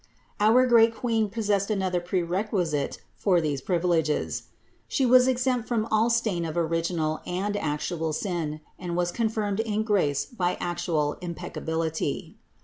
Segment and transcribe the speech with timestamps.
[0.39, 4.47] Our great Queen possessed another prerequisite for these privileges:
[4.87, 9.83] She was exempt from all stain of original and actual sin and was confirmed in
[9.83, 12.39] grace by actual impeccability.